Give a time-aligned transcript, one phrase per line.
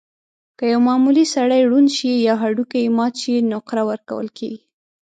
[0.57, 4.59] که یو معمولي سړی ړوند شي یا هډوکی یې مات شي، نقره ورکول کېږي.